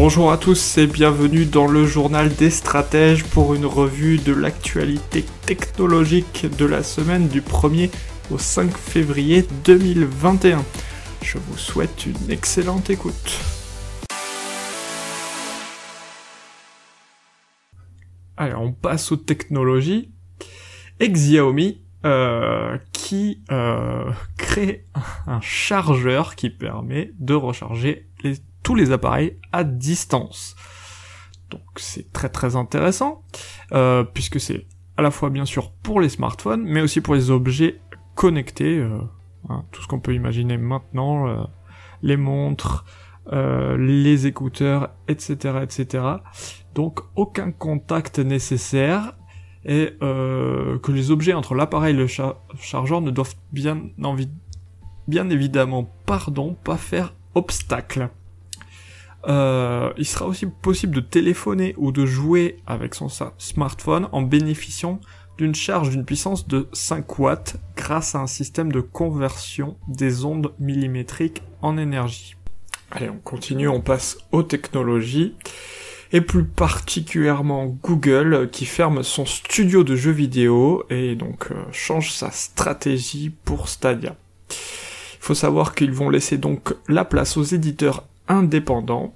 Bonjour 0.00 0.30
à 0.30 0.38
tous 0.38 0.78
et 0.78 0.86
bienvenue 0.86 1.44
dans 1.44 1.66
le 1.66 1.84
journal 1.84 2.32
des 2.32 2.50
stratèges 2.50 3.24
pour 3.24 3.54
une 3.54 3.66
revue 3.66 4.18
de 4.18 4.32
l'actualité 4.32 5.24
technologique 5.44 6.46
de 6.56 6.66
la 6.66 6.84
semaine 6.84 7.26
du 7.26 7.40
1er 7.40 7.90
au 8.30 8.38
5 8.38 8.70
février 8.70 9.44
2021. 9.64 10.64
Je 11.20 11.38
vous 11.38 11.58
souhaite 11.58 12.06
une 12.06 12.30
excellente 12.30 12.90
écoute. 12.90 13.40
Allez, 18.36 18.54
on 18.54 18.72
passe 18.72 19.10
aux 19.10 19.16
technologies. 19.16 20.12
Euh, 22.04 22.78
qui 22.92 23.42
euh, 23.50 24.12
crée 24.36 24.86
un 25.26 25.40
chargeur 25.40 26.36
qui 26.36 26.48
permet 26.48 27.10
de 27.18 27.34
recharger 27.34 28.06
les 28.22 28.36
les 28.74 28.92
appareils 28.92 29.38
à 29.52 29.64
distance. 29.64 30.56
Donc 31.50 31.62
c'est 31.76 32.12
très 32.12 32.28
très 32.28 32.56
intéressant, 32.56 33.22
euh, 33.72 34.04
puisque 34.04 34.40
c'est 34.40 34.66
à 34.96 35.02
la 35.02 35.10
fois 35.10 35.30
bien 35.30 35.44
sûr 35.44 35.72
pour 35.82 36.00
les 36.00 36.08
smartphones, 36.08 36.64
mais 36.64 36.80
aussi 36.80 37.00
pour 37.00 37.14
les 37.14 37.30
objets 37.30 37.80
connectés, 38.14 38.78
euh, 38.78 38.98
hein, 39.48 39.64
tout 39.72 39.82
ce 39.82 39.86
qu'on 39.86 40.00
peut 40.00 40.14
imaginer 40.14 40.58
maintenant, 40.58 41.28
euh, 41.28 41.42
les 42.02 42.16
montres, 42.16 42.84
les 43.30 44.26
écouteurs, 44.26 44.88
etc., 45.06 45.58
etc. 45.62 46.04
Donc 46.74 47.00
aucun 47.14 47.50
contact 47.50 48.20
nécessaire 48.20 49.18
et 49.66 49.98
que 50.00 50.92
les 50.92 51.10
objets 51.10 51.34
entre 51.34 51.54
l'appareil 51.54 51.94
et 51.94 51.98
le 51.98 52.06
chargeur 52.06 53.02
ne 53.02 53.10
doivent 53.10 53.34
bien, 53.52 53.82
bien 55.08 55.28
évidemment, 55.28 55.84
pardon, 56.06 56.56
pas 56.64 56.78
faire 56.78 57.12
obstacle. 57.34 58.08
Euh, 59.26 59.92
il 59.98 60.06
sera 60.06 60.26
aussi 60.26 60.46
possible 60.46 60.94
de 60.94 61.00
téléphoner 61.00 61.74
ou 61.76 61.90
de 61.90 62.06
jouer 62.06 62.58
avec 62.66 62.94
son 62.94 63.08
smartphone 63.38 64.08
en 64.12 64.22
bénéficiant 64.22 65.00
d'une 65.38 65.54
charge 65.54 65.90
d'une 65.90 66.04
puissance 66.04 66.48
de 66.48 66.68
5 66.72 67.18
watts 67.18 67.56
grâce 67.76 68.14
à 68.14 68.20
un 68.20 68.26
système 68.26 68.72
de 68.72 68.80
conversion 68.80 69.76
des 69.86 70.24
ondes 70.24 70.52
millimétriques 70.58 71.42
en 71.62 71.78
énergie. 71.78 72.36
Allez, 72.90 73.08
on 73.08 73.18
continue, 73.18 73.68
on 73.68 73.80
passe 73.80 74.18
aux 74.32 74.42
technologies 74.42 75.34
et 76.12 76.20
plus 76.20 76.44
particulièrement 76.44 77.66
Google 77.66 78.48
qui 78.50 78.64
ferme 78.64 79.02
son 79.02 79.26
studio 79.26 79.84
de 79.84 79.94
jeux 79.94 80.12
vidéo 80.12 80.84
et 80.90 81.14
donc 81.14 81.50
euh, 81.50 81.54
change 81.70 82.12
sa 82.12 82.30
stratégie 82.30 83.30
pour 83.44 83.68
Stadia. 83.68 84.16
Il 84.50 84.54
faut 85.20 85.34
savoir 85.34 85.74
qu'ils 85.74 85.92
vont 85.92 86.08
laisser 86.08 86.38
donc 86.38 86.74
la 86.88 87.04
place 87.04 87.36
aux 87.36 87.42
éditeurs 87.42 88.04
indépendants 88.28 89.14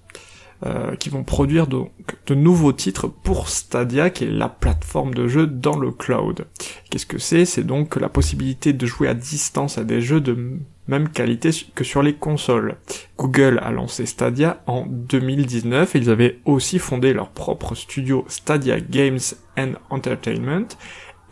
euh, 0.65 0.95
qui 0.95 1.09
vont 1.09 1.25
produire 1.25 1.67
donc 1.67 1.91
de 2.27 2.37
nouveaux 2.37 2.73
titres 2.73 3.09
pour 3.09 3.49
Stadia, 3.49 4.11
qui 4.11 4.23
est 4.23 4.31
la 4.31 4.49
plateforme 4.49 5.13
de 5.13 5.27
jeu 5.27 5.49
dans 5.49 5.77
le 5.77 5.91
cloud. 5.91 6.47
Qu'est-ce 6.89 7.07
que 7.07 7.19
c'est? 7.19 7.45
C'est 7.45 7.65
donc 7.65 7.97
la 7.97 8.09
possibilité 8.09 8.73
de 8.73 8.87
jouer 8.87 9.09
à 9.09 9.15
distance 9.15 9.77
à 9.77 9.83
des 9.83 10.01
jeux 10.01 10.21
de 10.21 10.61
même 10.87 11.09
qualité 11.09 11.51
que 11.75 11.83
sur 11.83 12.01
les 12.01 12.15
consoles. 12.15 12.77
Google 13.19 13.59
a 13.61 13.73
lancé 13.73 14.07
Stadia 14.07 14.63
en 14.69 14.87
2019 14.87 15.97
et 15.97 15.99
ils 15.99 16.11
avaient 16.11 16.39
aussi 16.45 16.79
fondé 16.79 17.13
leur 17.13 17.31
propre 17.31 17.75
studio 17.75 18.25
Stadia 18.29 18.79
Games 18.79 19.19
and 19.59 19.73
Entertainment, 19.91 20.69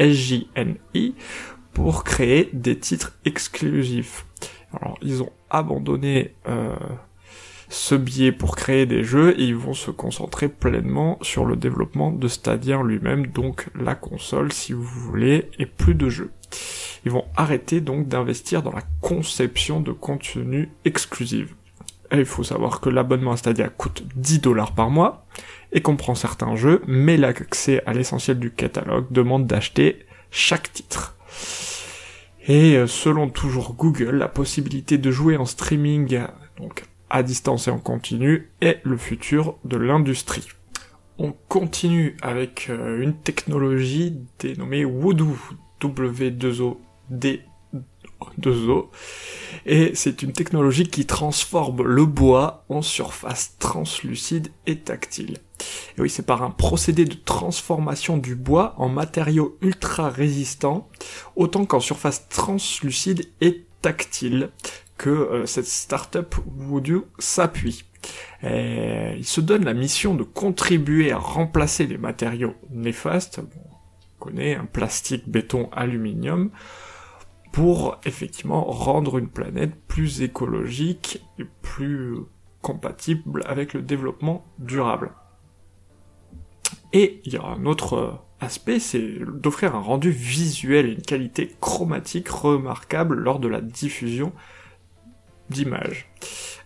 SJNI, 0.00 1.14
pour 1.72 2.02
créer 2.02 2.50
des 2.52 2.76
titres 2.76 3.16
exclusifs. 3.24 4.26
Alors 4.72 4.98
ils 5.02 5.22
ont 5.22 5.30
abandonné 5.50 6.34
euh, 6.48 6.74
ce 7.70 7.94
biais 7.94 8.32
pour 8.32 8.56
créer 8.56 8.84
des 8.84 9.04
jeux 9.04 9.34
ils 9.38 9.54
vont 9.54 9.74
se 9.74 9.92
concentrer 9.92 10.48
pleinement 10.48 11.18
sur 11.22 11.44
le 11.44 11.56
développement 11.56 12.10
de 12.10 12.28
Stadia 12.28 12.82
lui-même, 12.82 13.28
donc 13.28 13.68
la 13.80 13.94
console 13.94 14.52
si 14.52 14.72
vous 14.72 14.82
voulez, 14.82 15.48
et 15.58 15.66
plus 15.66 15.94
de 15.94 16.08
jeux. 16.08 16.32
Ils 17.04 17.12
vont 17.12 17.24
arrêter 17.36 17.80
donc 17.80 18.08
d'investir 18.08 18.62
dans 18.62 18.72
la 18.72 18.82
conception 19.00 19.80
de 19.80 19.92
contenu 19.92 20.68
exclusif. 20.84 21.54
Il 22.12 22.24
faut 22.24 22.42
savoir 22.42 22.80
que 22.80 22.90
l'abonnement 22.90 23.32
à 23.32 23.36
Stadia 23.36 23.68
coûte 23.68 24.02
10 24.16 24.40
dollars 24.40 24.74
par 24.74 24.90
mois 24.90 25.24
et 25.72 25.80
comprend 25.80 26.16
certains 26.16 26.56
jeux, 26.56 26.82
mais 26.88 27.16
l'accès 27.16 27.82
à 27.86 27.92
l'essentiel 27.92 28.40
du 28.40 28.50
catalogue 28.50 29.06
demande 29.12 29.46
d'acheter 29.46 30.00
chaque 30.32 30.72
titre. 30.72 31.16
Et 32.48 32.76
euh, 32.76 32.88
selon 32.88 33.28
toujours 33.28 33.74
Google, 33.74 34.16
la 34.16 34.26
possibilité 34.26 34.98
de 34.98 35.10
jouer 35.12 35.36
en 35.36 35.44
streaming 35.44 36.20
donc 36.58 36.84
à 37.10 37.22
distance 37.22 37.68
et 37.68 37.70
en 37.70 37.78
continu 37.78 38.50
est 38.60 38.80
le 38.84 38.96
futur 38.96 39.56
de 39.64 39.76
l'industrie. 39.76 40.46
On 41.18 41.34
continue 41.48 42.16
avec 42.22 42.68
euh, 42.70 43.02
une 43.02 43.14
technologie 43.14 44.16
dénommée 44.38 44.84
Voodoo, 44.84 45.36
W2O, 45.82 46.78
D2O, 47.12 48.86
et 49.66 49.90
c'est 49.94 50.22
une 50.22 50.32
technologie 50.32 50.88
qui 50.88 51.04
transforme 51.04 51.82
le 51.82 52.06
bois 52.06 52.64
en 52.70 52.80
surface 52.80 53.56
translucide 53.58 54.48
et 54.66 54.78
tactile. 54.78 55.38
Et 55.98 56.00
oui, 56.00 56.08
c'est 56.08 56.24
par 56.24 56.42
un 56.42 56.50
procédé 56.50 57.04
de 57.04 57.14
transformation 57.14 58.16
du 58.16 58.34
bois 58.34 58.74
en 58.78 58.88
matériau 58.88 59.58
ultra 59.60 60.08
résistant, 60.08 60.88
autant 61.36 61.66
qu'en 61.66 61.80
surface 61.80 62.28
translucide 62.28 63.26
et 63.42 63.66
tactile, 63.82 64.50
que 65.00 65.08
euh, 65.08 65.46
cette 65.46 65.66
startup 65.66 66.34
Voodoo 66.46 67.06
s'appuie. 67.18 67.86
il 68.42 69.24
se 69.24 69.40
donne 69.40 69.64
la 69.64 69.72
mission 69.72 70.14
de 70.14 70.24
contribuer 70.24 71.10
à 71.10 71.16
remplacer 71.16 71.86
les 71.86 71.96
matériaux 71.96 72.54
néfastes, 72.70 73.40
on 73.40 74.18
connaît 74.18 74.54
un 74.54 74.66
plastique, 74.66 75.26
béton, 75.26 75.70
aluminium, 75.72 76.50
pour 77.50 77.98
effectivement 78.04 78.62
rendre 78.64 79.16
une 79.16 79.30
planète 79.30 79.72
plus 79.88 80.20
écologique 80.20 81.22
et 81.38 81.46
plus 81.62 82.16
compatible 82.60 83.42
avec 83.46 83.72
le 83.72 83.80
développement 83.80 84.44
durable. 84.58 85.12
Et 86.92 87.22
il 87.24 87.32
y 87.32 87.36
a 87.38 87.42
un 87.42 87.64
autre 87.64 88.20
aspect, 88.38 88.80
c'est 88.80 89.20
d'offrir 89.26 89.74
un 89.74 89.80
rendu 89.80 90.10
visuel 90.10 90.86
et 90.86 90.92
une 90.92 91.02
qualité 91.02 91.56
chromatique 91.58 92.28
remarquable 92.28 93.14
lors 93.14 93.38
de 93.38 93.48
la 93.48 93.62
diffusion 93.62 94.34
d'image. 95.50 96.08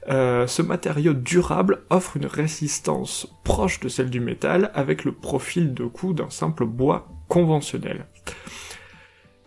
Euh, 0.08 0.46
ce 0.46 0.60
matériau 0.60 1.14
durable 1.14 1.82
offre 1.88 2.16
une 2.16 2.26
résistance 2.26 3.26
proche 3.42 3.80
de 3.80 3.88
celle 3.88 4.10
du 4.10 4.20
métal 4.20 4.70
avec 4.74 5.04
le 5.04 5.12
profil 5.12 5.72
de 5.72 5.84
coup 5.84 6.12
d'un 6.12 6.30
simple 6.30 6.66
bois 6.66 7.08
conventionnel. 7.28 8.06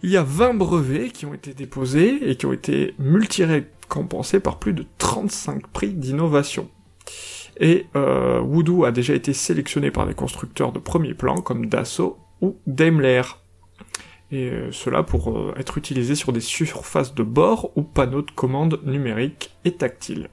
Il 0.03 0.09
y 0.09 0.17
a 0.17 0.23
20 0.23 0.55
brevets 0.55 1.11
qui 1.11 1.25
ont 1.25 1.33
été 1.33 1.53
déposés 1.53 2.29
et 2.29 2.35
qui 2.35 2.45
ont 2.45 2.53
été 2.53 2.95
multi-récompensés 2.99 4.39
par 4.39 4.59
plus 4.59 4.73
de 4.73 4.85
35 4.97 5.67
prix 5.67 5.89
d'innovation. 5.89 6.69
Et 7.59 7.87
euh, 7.95 8.39
Voodoo 8.39 8.85
a 8.85 8.91
déjà 8.91 9.13
été 9.13 9.33
sélectionné 9.33 9.89
par 9.89 10.05
des 10.05 10.13
constructeurs 10.13 10.71
de 10.71 10.79
premier 10.79 11.13
plan 11.13 11.35
comme 11.41 11.67
Dassault 11.67 12.17
ou 12.41 12.57
Daimler 12.67 13.23
et 14.31 14.49
euh, 14.49 14.71
cela 14.71 15.03
pour 15.03 15.31
euh, 15.31 15.53
être 15.57 15.77
utilisé 15.77 16.15
sur 16.15 16.33
des 16.33 16.41
surfaces 16.41 17.13
de 17.13 17.23
bord 17.23 17.71
ou 17.75 17.83
panneaux 17.83 18.21
de 18.21 18.31
commande 18.31 18.81
numériques 18.85 19.55
et 19.65 19.71
tactiles. 19.71 20.29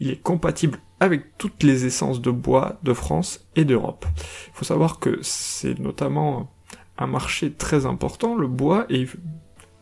Il 0.00 0.10
est 0.10 0.22
compatible 0.22 0.78
avec 1.00 1.36
toutes 1.36 1.62
les 1.62 1.84
essences 1.84 2.20
de 2.20 2.30
bois 2.30 2.78
de 2.82 2.94
France 2.94 3.46
et 3.56 3.64
d'Europe. 3.64 4.06
Il 4.48 4.52
faut 4.54 4.64
savoir 4.64 4.98
que 4.98 5.18
c'est 5.22 5.78
notamment 5.78 6.50
un 6.96 7.06
marché 7.06 7.52
très 7.52 7.86
important, 7.86 8.36
le 8.36 8.46
bois, 8.46 8.86
et 8.88 9.06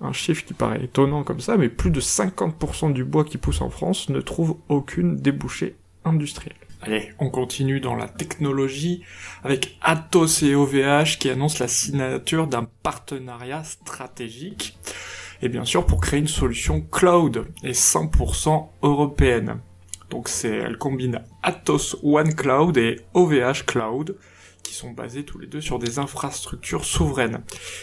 un 0.00 0.12
chiffre 0.12 0.44
qui 0.44 0.54
paraît 0.54 0.84
étonnant 0.84 1.22
comme 1.22 1.40
ça, 1.40 1.56
mais 1.56 1.68
plus 1.68 1.90
de 1.90 2.00
50% 2.00 2.92
du 2.92 3.04
bois 3.04 3.24
qui 3.24 3.38
pousse 3.38 3.60
en 3.60 3.70
France 3.70 4.08
ne 4.08 4.20
trouve 4.20 4.56
aucune 4.68 5.16
débouchée 5.16 5.76
Allez, 6.84 7.12
on 7.20 7.30
continue 7.30 7.78
dans 7.78 7.94
la 7.94 8.08
technologie 8.08 9.04
avec 9.44 9.78
Atos 9.82 10.42
et 10.42 10.56
OVH 10.56 11.18
qui 11.20 11.30
annoncent 11.30 11.58
la 11.60 11.68
signature 11.68 12.48
d'un 12.48 12.66
partenariat 12.82 13.62
stratégique. 13.62 14.76
Et 15.42 15.48
bien 15.48 15.64
sûr 15.64 15.86
pour 15.86 16.00
créer 16.00 16.18
une 16.18 16.26
solution 16.26 16.80
cloud 16.80 17.46
et 17.62 17.70
100% 17.70 18.66
européenne. 18.82 19.60
Donc 20.10 20.28
c'est, 20.28 20.56
elle 20.56 20.76
combine 20.76 21.20
Atos 21.44 21.96
One 22.02 22.34
Cloud 22.34 22.76
et 22.76 23.00
OVH 23.14 23.64
Cloud 23.64 24.16
qui 24.64 24.74
sont 24.74 24.90
basés 24.90 25.24
tous 25.24 25.38
les 25.38 25.46
deux 25.46 25.60
sur 25.60 25.78
des 25.78 26.00
infrastructures 26.00 26.84
souveraines. 26.84 27.42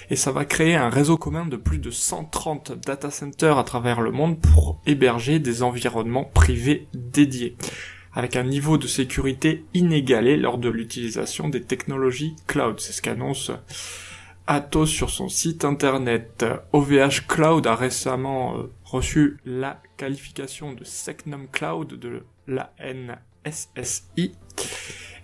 Et 0.09 0.17
ça 0.17 0.33
va 0.33 0.43
créer 0.43 0.75
un 0.75 0.89
réseau 0.89 1.17
commun 1.17 1.45
de 1.45 1.55
plus 1.55 1.79
de 1.79 1.91
130 1.91 2.85
data 2.85 3.11
centers 3.11 3.57
à 3.57 3.63
travers 3.63 4.01
le 4.01 4.11
monde 4.11 4.41
pour 4.41 4.81
héberger 4.85 5.39
des 5.39 5.63
environnements 5.63 6.25
privés 6.25 6.87
dédiés 6.93 7.55
avec 8.13 8.35
un 8.35 8.43
niveau 8.43 8.77
de 8.77 8.87
sécurité 8.87 9.65
inégalé 9.73 10.37
lors 10.37 10.57
de 10.57 10.69
l'utilisation 10.69 11.49
des 11.49 11.61
technologies 11.61 12.35
cloud. 12.47 12.79
C'est 12.79 12.93
ce 12.93 13.01
qu'annonce 13.01 13.51
Atos 14.47 14.89
sur 14.89 15.11
son 15.11 15.29
site 15.29 15.63
internet. 15.63 16.43
OVH 16.73 17.27
Cloud 17.27 17.67
a 17.67 17.75
récemment 17.75 18.57
euh, 18.57 18.71
reçu 18.83 19.37
la 19.45 19.79
qualification 19.97 20.73
de 20.73 20.83
Secnum 20.83 21.47
Cloud 21.51 21.99
de 21.99 22.23
la 22.47 22.73
NSSI 22.79 24.33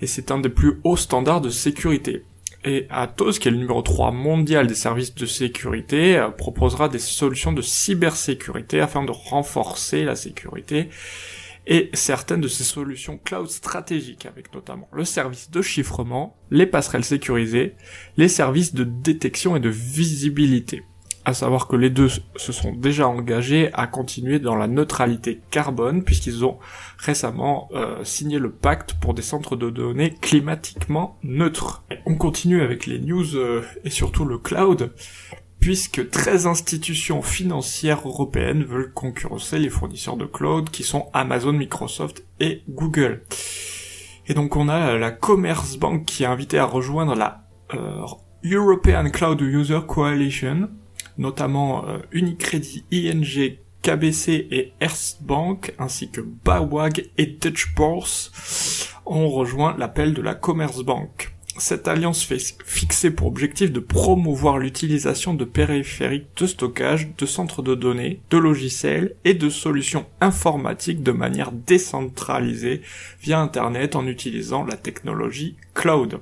et 0.02 0.08
c'est 0.08 0.32
un 0.32 0.40
des 0.40 0.50
plus 0.50 0.80
hauts 0.84 0.98
standards 0.98 1.42
de 1.42 1.50
sécurité. 1.50 2.24
Et 2.64 2.88
Atos, 2.90 3.40
qui 3.40 3.48
est 3.48 3.52
le 3.52 3.58
numéro 3.58 3.82
3 3.82 4.12
mondial 4.12 4.66
des 4.66 4.76
services 4.76 5.14
de 5.14 5.26
sécurité, 5.26 6.18
euh, 6.18 6.30
proposera 6.30 6.90
des 6.90 7.00
solutions 7.00 7.54
de 7.54 7.62
cybersécurité 7.62 8.80
afin 8.80 9.04
de 9.04 9.12
renforcer 9.12 10.04
la 10.04 10.16
sécurité 10.16 10.90
et 11.68 11.90
certaines 11.94 12.42
de 12.42 12.48
ces 12.48 12.64
solutions 12.64 13.20
cloud 13.24 13.50
stratégiques, 13.50 14.26
avec 14.26 14.54
notamment 14.54 14.88
le 14.92 15.06
service 15.06 15.50
de 15.52 15.62
chiffrement, 15.62 16.38
les 16.52 16.66
passerelles 16.66 17.04
sécurisées, 17.04 17.76
les 18.18 18.28
services 18.28 18.74
de 18.74 18.84
détection 18.84 19.56
et 19.56 19.60
de 19.60 19.70
visibilité. 19.70 20.84
À 21.28 21.34
savoir 21.34 21.68
que 21.68 21.76
les 21.76 21.90
deux 21.90 22.08
se 22.08 22.52
sont 22.52 22.72
déjà 22.72 23.08
engagés 23.08 23.72
à 23.74 23.88
continuer 23.88 24.38
dans 24.38 24.56
la 24.56 24.68
neutralité 24.68 25.42
carbone 25.50 26.04
puisqu'ils 26.04 26.46
ont 26.46 26.60
récemment 27.00 27.68
euh, 27.74 28.04
signé 28.04 28.38
le 28.38 28.52
pacte 28.52 28.94
pour 29.02 29.16
des 29.16 29.24
centres 29.24 29.56
de 29.56 29.72
données 29.72 30.14
climatiquement 30.22 31.18
neutres. 31.24 31.84
On 32.06 32.14
continue 32.14 32.62
avec 32.62 32.86
les 32.86 33.00
news 33.00 33.36
euh, 33.38 33.64
et 33.84 33.90
surtout 33.90 34.24
le 34.24 34.38
cloud 34.38 34.94
puisque 35.66 36.12
13 36.12 36.46
institutions 36.46 37.24
financières 37.24 38.08
européennes 38.08 38.64
veulent 38.64 38.94
concurrencer 38.94 39.58
les 39.58 39.72
fournisseurs 39.72 40.16
de 40.16 40.26
cloud 40.26 40.70
qui 40.70 40.84
sont 40.84 41.10
Amazon, 41.12 41.54
Microsoft 41.54 42.24
et 42.40 42.62
Google. 42.70 43.24
Et 44.28 44.36
donc 44.36 44.56
on 44.58 44.70
a 44.70 44.96
la 45.00 45.10
Commerce 45.10 45.78
Bank 45.78 46.06
qui 46.06 46.22
est 46.22 46.28
invitée 46.28 46.60
à 46.60 46.66
rejoindre 46.66 47.16
la 47.16 47.48
euh, 47.74 48.06
European 48.44 49.10
Cloud 49.10 49.42
User 49.42 49.80
Coalition, 49.88 50.70
notamment 51.18 51.88
euh, 51.88 51.98
Unicredit, 52.12 52.86
ING, 52.92 53.58
KBC 53.82 54.48
et 54.52 54.74
Erst 54.80 55.24
Bank, 55.24 55.74
ainsi 55.80 56.12
que 56.12 56.22
Bawag 56.22 57.10
et 57.18 57.26
Dutch 57.26 57.74
ont 59.08 59.30
rejoint 59.30 59.76
l'appel 59.80 60.14
de 60.14 60.22
la 60.22 60.36
Commerce 60.36 60.84
Bank. 60.84 61.35
Cette 61.58 61.88
alliance 61.88 62.26
fait 62.26 62.58
fixer 62.66 63.12
pour 63.12 63.28
objectif 63.28 63.72
de 63.72 63.80
promouvoir 63.80 64.58
l'utilisation 64.58 65.34
de 65.34 65.46
périphériques 65.46 66.28
de 66.36 66.48
stockage, 66.48 67.16
de 67.18 67.26
centres 67.26 67.62
de 67.62 67.76
données, 67.76 68.20
de 68.30 68.38
logiciels 68.38 69.16
et 69.24 69.34
de 69.34 69.50
solutions 69.50 70.06
informatiques 70.20 71.02
de 71.02 71.14
manière 71.14 71.54
décentralisée 71.54 72.82
via 73.22 73.40
Internet 73.40 73.96
en 73.96 74.06
utilisant 74.06 74.66
la 74.66 74.76
technologie 74.76 75.56
cloud. 75.74 76.20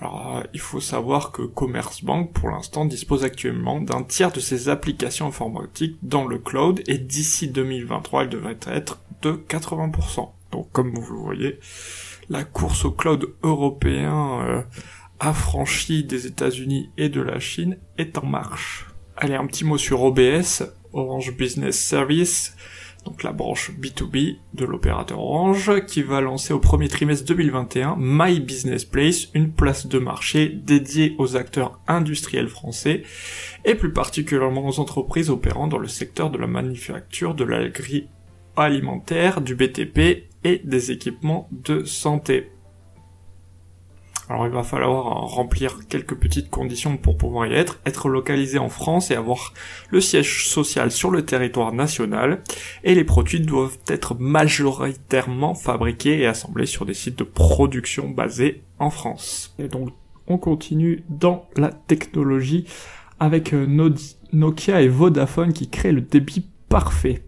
Alors, 0.00 0.38
euh, 0.38 0.42
il 0.54 0.60
faut 0.60 0.80
savoir 0.80 1.32
que 1.32 1.42
Commercebank, 1.42 2.32
pour 2.32 2.48
l'instant, 2.48 2.86
dispose 2.86 3.24
actuellement 3.24 3.82
d'un 3.82 4.02
tiers 4.02 4.32
de 4.32 4.40
ses 4.40 4.70
applications 4.70 5.26
informatiques 5.26 5.98
dans 6.02 6.26
le 6.26 6.38
cloud 6.38 6.82
et 6.86 6.96
d'ici 6.96 7.48
2023, 7.48 8.22
elle 8.22 8.28
devrait 8.30 8.58
être 8.66 9.02
de 9.20 9.32
80%. 9.32 10.30
Donc, 10.52 10.72
comme 10.72 10.94
vous 10.94 11.12
le 11.12 11.20
voyez, 11.20 11.58
la 12.30 12.44
course 12.44 12.84
au 12.84 12.92
cloud 12.92 13.34
européen 13.42 14.40
euh, 14.42 14.62
affranchi 15.18 16.04
des 16.04 16.26
États-Unis 16.26 16.90
et 16.96 17.08
de 17.08 17.20
la 17.20 17.40
Chine 17.40 17.76
est 17.98 18.16
en 18.16 18.24
marche. 18.24 18.86
Allez, 19.16 19.34
un 19.34 19.46
petit 19.46 19.64
mot 19.64 19.76
sur 19.76 20.02
OBS, 20.02 20.62
Orange 20.92 21.36
Business 21.36 21.78
Service, 21.78 22.56
donc 23.04 23.24
la 23.24 23.32
branche 23.32 23.72
B2B 23.72 24.36
de 24.54 24.64
l'opérateur 24.64 25.18
Orange, 25.18 25.84
qui 25.86 26.02
va 26.02 26.20
lancer 26.20 26.52
au 26.52 26.60
premier 26.60 26.88
trimestre 26.88 27.26
2021 27.26 27.96
My 27.98 28.38
Business 28.38 28.84
Place, 28.84 29.28
une 29.34 29.50
place 29.50 29.88
de 29.88 29.98
marché 29.98 30.48
dédiée 30.48 31.16
aux 31.18 31.36
acteurs 31.36 31.80
industriels 31.88 32.48
français, 32.48 33.02
et 33.64 33.74
plus 33.74 33.92
particulièrement 33.92 34.68
aux 34.68 34.78
entreprises 34.78 35.30
opérant 35.30 35.66
dans 35.66 35.78
le 35.78 35.88
secteur 35.88 36.30
de 36.30 36.38
la 36.38 36.46
manufacture, 36.46 37.34
de 37.34 37.44
l'alimentaire, 37.44 39.40
du 39.40 39.56
BTP 39.56 40.29
et 40.44 40.60
des 40.64 40.90
équipements 40.90 41.48
de 41.50 41.84
santé. 41.84 42.50
Alors 44.30 44.46
il 44.46 44.52
va 44.52 44.62
falloir 44.62 45.06
remplir 45.26 45.88
quelques 45.88 46.14
petites 46.14 46.50
conditions 46.50 46.96
pour 46.96 47.16
pouvoir 47.16 47.48
y 47.48 47.52
être, 47.52 47.80
être 47.84 48.08
localisé 48.08 48.58
en 48.58 48.68
France 48.68 49.10
et 49.10 49.16
avoir 49.16 49.52
le 49.90 50.00
siège 50.00 50.46
social 50.46 50.92
sur 50.92 51.10
le 51.10 51.24
territoire 51.24 51.72
national, 51.72 52.44
et 52.84 52.94
les 52.94 53.02
produits 53.02 53.40
doivent 53.40 53.78
être 53.88 54.14
majoritairement 54.14 55.54
fabriqués 55.54 56.20
et 56.20 56.26
assemblés 56.26 56.66
sur 56.66 56.86
des 56.86 56.94
sites 56.94 57.18
de 57.18 57.24
production 57.24 58.08
basés 58.08 58.62
en 58.78 58.90
France. 58.90 59.52
Et 59.58 59.66
donc 59.66 59.88
on 60.28 60.38
continue 60.38 61.02
dans 61.08 61.48
la 61.56 61.70
technologie 61.70 62.66
avec 63.18 63.52
euh, 63.52 63.66
Nokia 64.32 64.80
et 64.80 64.88
Vodafone 64.88 65.52
qui 65.52 65.68
créent 65.68 65.90
le 65.90 66.02
débit 66.02 66.46
parfait. 66.68 67.24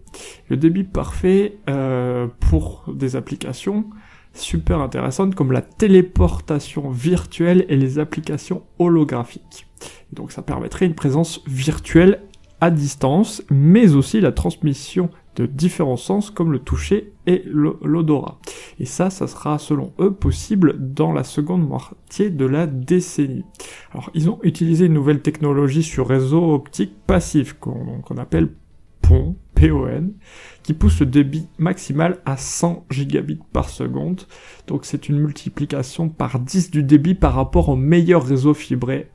Le 0.49 0.57
débit 0.57 0.83
parfait 0.83 1.57
euh, 1.69 2.27
pour 2.39 2.85
des 2.87 3.15
applications 3.15 3.85
super 4.33 4.79
intéressantes 4.79 5.35
comme 5.35 5.51
la 5.51 5.61
téléportation 5.61 6.89
virtuelle 6.89 7.65
et 7.69 7.77
les 7.77 7.99
applications 7.99 8.63
holographiques. 8.79 9.67
Donc 10.11 10.31
ça 10.31 10.41
permettrait 10.41 10.85
une 10.85 10.95
présence 10.95 11.41
virtuelle 11.47 12.21
à 12.61 12.71
distance, 12.71 13.43
mais 13.51 13.93
aussi 13.93 14.21
la 14.21 14.31
transmission 14.31 15.09
de 15.35 15.45
différents 15.45 15.97
sens 15.97 16.29
comme 16.29 16.51
le 16.51 16.59
toucher 16.59 17.11
et 17.27 17.43
l'odorat. 17.45 18.39
Et 18.79 18.85
ça, 18.85 19.09
ça 19.09 19.27
sera 19.27 19.57
selon 19.57 19.91
eux 19.99 20.13
possible 20.13 20.75
dans 20.79 21.11
la 21.11 21.23
seconde 21.23 21.67
moitié 21.67 22.29
de 22.29 22.45
la 22.45 22.67
décennie. 22.67 23.43
Alors 23.91 24.11
ils 24.13 24.29
ont 24.29 24.39
utilisé 24.43 24.85
une 24.85 24.93
nouvelle 24.93 25.21
technologie 25.21 25.83
sur 25.83 26.07
réseau 26.07 26.53
optique 26.53 26.93
passif 27.05 27.53
qu'on 27.53 28.17
appelle 28.17 28.49
PON, 29.55 30.13
qui 30.63 30.73
pousse 30.73 30.99
le 30.99 31.05
débit 31.05 31.47
maximal 31.57 32.19
à 32.25 32.37
100 32.37 32.85
gigabits 32.89 33.39
par 33.51 33.69
seconde. 33.69 34.21
Donc 34.67 34.85
c'est 34.85 35.09
une 35.09 35.19
multiplication 35.19 36.09
par 36.09 36.39
10 36.39 36.71
du 36.71 36.83
débit 36.83 37.15
par 37.15 37.33
rapport 37.33 37.69
au 37.69 37.75
meilleur 37.75 38.25
réseau 38.25 38.53
fibré. 38.53 39.09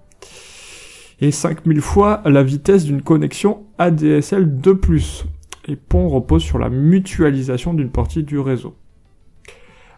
Et 1.21 1.31
5000 1.31 1.81
fois 1.81 2.23
la 2.25 2.43
vitesse 2.43 2.85
d'une 2.85 3.03
connexion 3.03 3.65
ADSL 3.79 4.61
de 4.61 4.73
plus. 4.73 5.25
Et 5.67 5.77
PON 5.77 6.09
repose 6.09 6.43
sur 6.43 6.59
la 6.59 6.71
mutualisation 6.71 7.75
d'une 7.75 7.91
partie 7.91 8.23
du 8.23 8.39
réseau. 8.39 8.77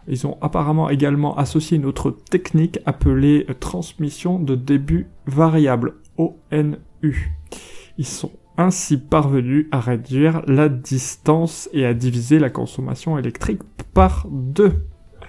Ils 0.07 0.25
ont 0.25 0.37
apparemment 0.41 0.89
également 0.89 1.37
associé 1.37 1.77
une 1.77 1.85
autre 1.85 2.11
technique 2.11 2.79
appelée 2.85 3.45
transmission 3.59 4.39
de 4.39 4.55
début 4.55 5.07
variable, 5.27 5.95
ONU. 6.17 7.31
Ils 7.97 8.05
sont 8.05 8.31
ainsi 8.61 8.97
parvenu 8.97 9.67
à 9.71 9.79
réduire 9.79 10.41
la 10.47 10.69
distance 10.69 11.69
et 11.73 11.85
à 11.85 11.93
diviser 11.93 12.39
la 12.39 12.49
consommation 12.49 13.17
électrique 13.17 13.61
par 13.93 14.27
deux. 14.29 14.85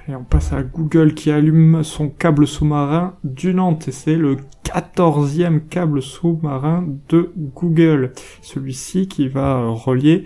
Et 0.08 0.16
on 0.16 0.24
passe 0.24 0.52
à 0.52 0.62
Google 0.62 1.14
qui 1.14 1.30
allume 1.30 1.84
son 1.84 2.08
câble 2.08 2.46
sous-marin 2.46 3.14
du 3.22 3.54
Nantes 3.54 3.88
et 3.88 3.92
c'est 3.92 4.16
le 4.16 4.36
quatorzième 4.64 5.60
câble 5.66 6.02
sous-marin 6.02 6.86
de 7.08 7.32
Google. 7.36 8.12
Celui-ci 8.40 9.06
qui 9.06 9.28
va 9.28 9.68
relier 9.68 10.24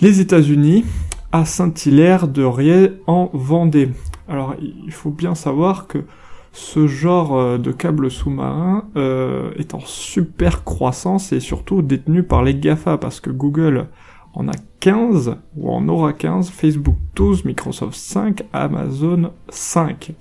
les 0.00 0.20
États-Unis 0.20 0.84
à 1.32 1.44
Saint-Hilaire 1.44 2.28
de 2.28 2.44
Riez 2.44 2.92
en 3.06 3.30
Vendée. 3.32 3.90
Alors 4.28 4.54
il 4.60 4.92
faut 4.92 5.10
bien 5.10 5.34
savoir 5.34 5.88
que 5.88 6.04
ce 6.52 6.86
genre 6.86 7.38
euh, 7.38 7.58
de 7.58 7.72
câble 7.72 8.10
sous-marin 8.10 8.84
euh, 8.96 9.52
est 9.58 9.74
en 9.74 9.80
super 9.80 10.64
croissance 10.64 11.32
et 11.32 11.40
surtout 11.40 11.80
détenu 11.80 12.22
par 12.22 12.44
les 12.44 12.54
GAFA 12.54 12.98
parce 12.98 13.20
que 13.20 13.30
Google 13.30 13.88
en 14.34 14.48
a 14.48 14.52
15 14.80 15.36
ou 15.56 15.70
en 15.70 15.88
aura 15.88 16.12
15, 16.12 16.50
Facebook 16.50 16.96
12, 17.16 17.46
Microsoft 17.46 17.94
5, 17.94 18.42
Amazon 18.52 19.32
5. 19.48 20.12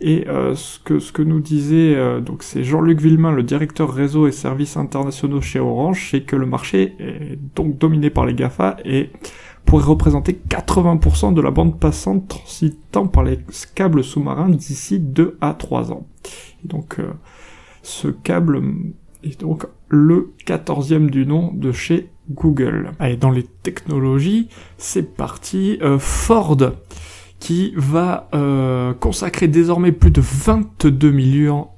Et 0.00 0.26
euh, 0.28 0.56
ce, 0.56 0.80
que, 0.80 0.98
ce 0.98 1.12
que 1.12 1.22
nous 1.22 1.40
disait 1.40 1.96
donc 2.20 2.42
c'est 2.42 2.64
Jean-Luc 2.64 3.00
Villemin, 3.00 3.30
le 3.30 3.44
directeur 3.44 3.92
réseau 3.92 4.26
et 4.26 4.32
services 4.32 4.76
internationaux 4.76 5.40
chez 5.40 5.60
Orange, 5.60 6.08
c'est 6.10 6.22
que 6.22 6.34
le 6.34 6.46
marché 6.46 6.94
est 6.98 7.38
donc 7.54 7.78
dominé 7.78 8.10
par 8.10 8.26
les 8.26 8.34
GAFA 8.34 8.78
et 8.84 9.10
pourrait 9.64 9.84
représenter 9.84 10.38
80% 10.48 11.34
de 11.34 11.40
la 11.40 11.50
bande 11.50 11.78
passante 11.78 12.28
transitant 12.28 13.06
par 13.06 13.24
les 13.24 13.38
câbles 13.74 14.04
sous-marins 14.04 14.48
d'ici 14.48 14.98
2 14.98 15.38
à 15.40 15.54
3 15.54 15.92
ans. 15.92 16.06
Donc 16.64 16.96
euh, 16.98 17.12
ce 17.82 18.08
câble 18.08 18.62
est 19.22 19.40
donc 19.40 19.66
le 19.88 20.32
14e 20.46 21.10
du 21.10 21.26
nom 21.26 21.52
de 21.52 21.72
chez 21.72 22.10
Google. 22.30 22.92
Allez, 22.98 23.16
dans 23.16 23.30
les 23.30 23.44
technologies, 23.44 24.48
c'est 24.78 25.16
parti. 25.16 25.78
Euh, 25.82 25.98
Ford 25.98 26.56
qui 27.38 27.72
va 27.76 28.28
euh, 28.34 28.94
consacrer 28.94 29.48
désormais 29.48 29.90
plus 29.90 30.12
de 30.12 30.20
22 30.20 31.10
millions 31.10 31.68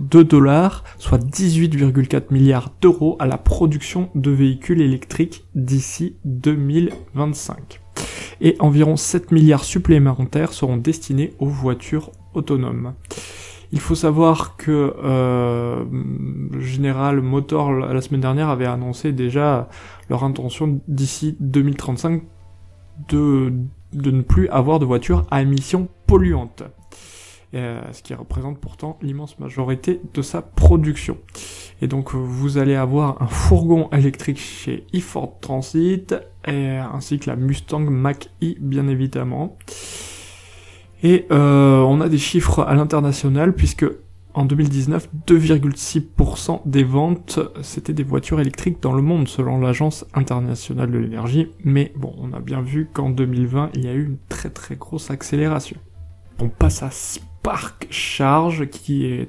de 0.00 0.22
dollars, 0.22 0.84
soit 0.98 1.18
18,4 1.18 2.32
milliards 2.32 2.70
d'euros 2.80 3.16
à 3.18 3.26
la 3.26 3.38
production 3.38 4.10
de 4.14 4.30
véhicules 4.30 4.80
électriques 4.80 5.44
d'ici 5.54 6.16
2025. 6.24 7.80
Et 8.40 8.56
environ 8.58 8.96
7 8.96 9.30
milliards 9.30 9.64
supplémentaires 9.64 10.52
seront 10.52 10.76
destinés 10.76 11.34
aux 11.38 11.46
voitures 11.46 12.10
autonomes. 12.34 12.94
Il 13.72 13.80
faut 13.80 13.94
savoir 13.94 14.56
que 14.56 14.94
euh, 15.02 15.84
General 16.60 17.20
Motors 17.22 17.72
la 17.72 18.00
semaine 18.02 18.20
dernière 18.20 18.50
avait 18.50 18.66
annoncé 18.66 19.12
déjà 19.12 19.68
leur 20.10 20.24
intention 20.24 20.80
d'ici 20.88 21.36
2035 21.40 22.22
de, 23.08 23.52
de 23.94 24.10
ne 24.10 24.20
plus 24.20 24.48
avoir 24.48 24.78
de 24.78 24.84
voitures 24.84 25.24
à 25.30 25.40
émissions 25.40 25.88
polluantes. 26.06 26.64
Euh, 27.54 27.82
ce 27.92 28.02
qui 28.02 28.14
représente 28.14 28.58
pourtant 28.58 28.98
l'immense 29.02 29.38
majorité 29.38 30.00
de 30.14 30.22
sa 30.22 30.40
production. 30.40 31.18
Et 31.82 31.86
donc 31.86 32.14
vous 32.14 32.56
allez 32.56 32.74
avoir 32.74 33.20
un 33.20 33.26
fourgon 33.26 33.90
électrique 33.92 34.38
chez 34.38 34.86
eFord 34.94 35.38
Transit, 35.40 36.14
et, 36.48 36.78
ainsi 36.78 37.18
que 37.18 37.28
la 37.28 37.36
Mustang 37.36 37.80
Mach-E 37.80 38.54
bien 38.58 38.88
évidemment. 38.88 39.58
Et 41.02 41.26
euh, 41.30 41.80
on 41.80 42.00
a 42.00 42.08
des 42.08 42.16
chiffres 42.16 42.60
à 42.62 42.74
l'international 42.74 43.54
puisque 43.54 43.84
en 44.32 44.46
2019, 44.46 45.10
2,6% 45.26 46.62
des 46.64 46.84
ventes, 46.84 47.38
c'était 47.60 47.92
des 47.92 48.02
voitures 48.02 48.40
électriques 48.40 48.80
dans 48.80 48.94
le 48.94 49.02
monde, 49.02 49.28
selon 49.28 49.60
l'Agence 49.60 50.06
internationale 50.14 50.90
de 50.90 50.96
l'énergie. 50.96 51.50
Mais 51.64 51.92
bon, 51.96 52.14
on 52.16 52.32
a 52.32 52.40
bien 52.40 52.62
vu 52.62 52.88
qu'en 52.90 53.10
2020, 53.10 53.72
il 53.74 53.84
y 53.84 53.88
a 53.88 53.92
eu 53.92 54.06
une 54.06 54.16
très 54.30 54.48
très 54.48 54.76
grosse 54.76 55.10
accélération. 55.10 55.76
On 56.38 56.48
passe 56.48 56.82
à 56.82 56.90
Spark 57.42 57.88
Charge, 57.90 58.68
qui 58.68 59.04
est 59.04 59.28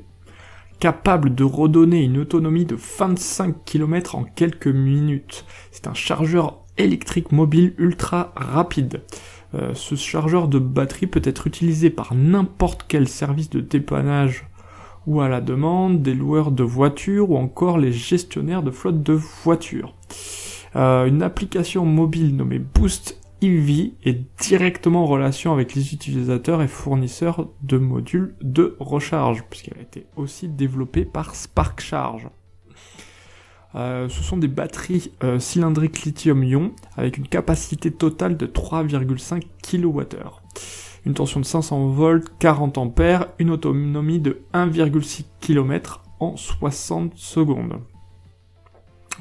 capable 0.79 1.33
de 1.33 1.43
redonner 1.43 2.03
une 2.03 2.19
autonomie 2.19 2.63
de 2.63 2.75
25 2.75 3.65
km 3.65 4.13
en 4.13 4.23
quelques 4.23 4.67
minutes. 4.67 5.45
C'est 5.71 5.87
un 5.87 5.95
chargeur 5.95 6.59
électrique 6.77 7.31
mobile 7.31 7.73
ultra 7.79 8.31
rapide. 8.35 9.01
Euh, 9.55 9.73
ce 9.73 9.95
chargeur 9.95 10.47
de 10.47 10.59
batterie 10.59 11.07
peut 11.07 11.23
être 11.23 11.47
utilisé 11.47 11.89
par 11.89 12.13
n'importe 12.13 12.85
quel 12.87 13.07
service 13.07 13.49
de 13.49 13.61
dépannage 13.61 14.45
ou 15.07 15.21
à 15.21 15.27
la 15.27 15.41
demande 15.41 16.03
des 16.03 16.13
loueurs 16.13 16.51
de 16.51 16.63
voitures 16.63 17.31
ou 17.31 17.37
encore 17.37 17.79
les 17.79 17.91
gestionnaires 17.91 18.61
de 18.61 18.69
flotte 18.69 19.01
de 19.01 19.13
voitures. 19.13 19.95
Euh, 20.75 21.07
une 21.07 21.23
application 21.23 21.83
mobile 21.83 22.35
nommée 22.35 22.59
Boost 22.59 23.22
EV 23.43 23.93
est 24.03 24.23
directement 24.41 25.03
en 25.03 25.07
relation 25.07 25.53
avec 25.53 25.75
les 25.75 25.93
utilisateurs 25.93 26.61
et 26.61 26.67
fournisseurs 26.67 27.49
de 27.61 27.77
modules 27.77 28.35
de 28.41 28.75
recharge, 28.79 29.43
puisqu'elle 29.49 29.77
a 29.77 29.81
été 29.81 30.05
aussi 30.15 30.47
développée 30.47 31.05
par 31.05 31.35
Spark 31.35 31.81
Charge. 31.81 32.29
Euh, 33.75 34.07
ce 34.07 34.23
sont 34.23 34.37
des 34.37 34.47
batteries 34.47 35.11
euh, 35.23 35.39
cylindriques 35.39 36.03
lithium-ion 36.03 36.73
avec 36.95 37.17
une 37.17 37.27
capacité 37.27 37.91
totale 37.91 38.37
de 38.37 38.45
3,5 38.45 39.41
kWh 39.63 40.03
une 41.05 41.13
tension 41.13 41.39
de 41.39 41.45
500 41.45 41.87
volts, 41.87 42.31
40 42.39 42.77
ampères, 42.77 43.27
une 43.39 43.49
autonomie 43.49 44.19
de 44.19 44.41
1,6 44.53 45.25
km 45.39 46.01
en 46.19 46.37
60 46.37 47.13
secondes. 47.15 47.79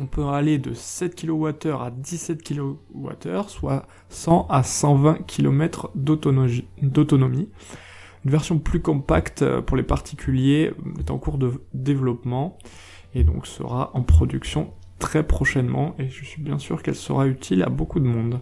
On 0.00 0.06
peut 0.06 0.26
aller 0.26 0.58
de 0.58 0.72
7 0.72 1.14
kWh 1.14 1.68
à 1.68 1.90
17 1.90 2.42
kWh, 2.42 3.48
soit 3.48 3.86
100 4.08 4.46
à 4.48 4.62
120 4.62 5.26
km 5.26 5.90
d'autonomie. 5.94 7.48
Une 8.24 8.30
version 8.30 8.58
plus 8.58 8.80
compacte 8.80 9.42
euh, 9.42 9.60
pour 9.60 9.76
les 9.76 9.82
particuliers 9.82 10.72
est 10.98 11.10
en 11.10 11.18
cours 11.18 11.38
de 11.38 11.60
développement 11.74 12.56
et 13.14 13.24
donc 13.24 13.46
sera 13.46 13.90
en 13.94 14.02
production 14.02 14.72
très 14.98 15.26
prochainement 15.26 15.94
et 15.98 16.08
je 16.08 16.24
suis 16.24 16.40
bien 16.40 16.58
sûr 16.58 16.82
qu'elle 16.82 16.94
sera 16.94 17.26
utile 17.26 17.62
à 17.62 17.68
beaucoup 17.68 18.00
de 18.00 18.06
monde. 18.06 18.40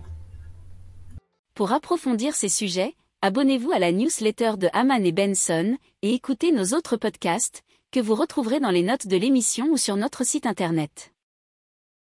Pour 1.55 1.73
approfondir 1.73 2.35
ces 2.35 2.49
sujets, 2.49 2.95
Abonnez-vous 3.23 3.71
à 3.71 3.79
la 3.79 3.93
newsletter 3.93 4.53
de 4.57 4.71
Haman 4.73 5.05
et 5.05 5.13
Benson 5.13 5.77
et 6.01 6.15
écoutez 6.15 6.53
nos 6.53 6.75
autres 6.75 6.97
podcasts 6.97 7.65
que 7.93 8.01
vous 8.01 8.15
retrouverez 8.15 8.61
dans 8.61 8.71
les 8.71 8.83
notes 8.83 9.07
de 9.07 9.17
l'émission 9.19 9.67
ou 9.71 9.77
sur 9.77 9.97
notre 9.97 10.25
site 10.25 10.47
internet. 10.47 11.13